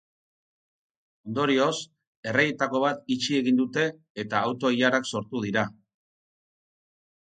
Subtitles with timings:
[1.31, 1.73] Ondorioz,
[2.31, 3.85] erreietako bat itxi egin dute,
[4.25, 5.67] eta auto-ilarak sortu dira.